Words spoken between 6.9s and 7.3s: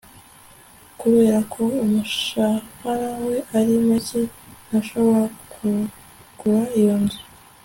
nzu